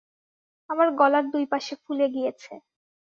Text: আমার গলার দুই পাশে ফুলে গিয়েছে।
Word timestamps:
আমার 0.69 0.87
গলার 0.99 1.25
দুই 1.33 1.45
পাশে 1.51 1.73
ফুলে 1.83 2.05
গিয়েছে। 2.15 2.53